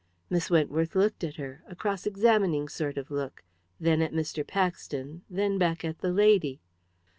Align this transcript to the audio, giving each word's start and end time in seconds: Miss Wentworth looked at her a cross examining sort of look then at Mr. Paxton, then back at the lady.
Miss 0.31 0.49
Wentworth 0.49 0.95
looked 0.95 1.23
at 1.23 1.35
her 1.35 1.61
a 1.67 1.75
cross 1.75 2.07
examining 2.07 2.67
sort 2.67 2.97
of 2.97 3.11
look 3.11 3.43
then 3.79 4.01
at 4.01 4.11
Mr. 4.13 4.41
Paxton, 4.43 5.21
then 5.29 5.59
back 5.59 5.85
at 5.85 5.99
the 5.99 6.11
lady. 6.11 6.59